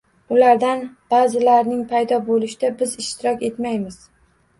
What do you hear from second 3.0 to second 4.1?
ishtirok etmaymiz.